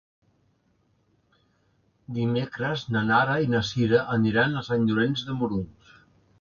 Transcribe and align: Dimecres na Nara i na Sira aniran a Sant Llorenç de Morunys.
Dimecres 2.17 2.87
na 2.97 3.05
Nara 3.11 3.37
i 3.45 3.53
na 3.55 3.63
Sira 3.71 4.03
aniran 4.19 4.59
a 4.59 4.67
Sant 4.73 4.91
Llorenç 4.91 5.27
de 5.31 5.41
Morunys. 5.45 5.97